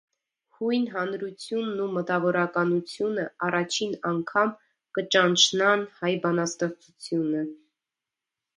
Յոյն 0.59 0.85
հանրութիւնն 0.93 1.83
ու 1.83 1.89
մտաւորականութիւնը 1.97 3.27
առաջին 3.49 3.93
անգամ 4.13 4.51
կը 4.99 5.07
ճանչնան 5.17 5.87
հայ 6.01 6.13
բանաստեղծութիւնը։ 6.27 7.47